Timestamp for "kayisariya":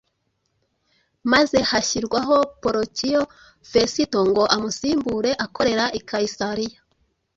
6.07-6.79